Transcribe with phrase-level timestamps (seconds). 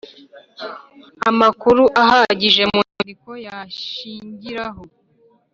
[1.29, 4.83] Amakuru ahagije mu nyandiko yashingiraho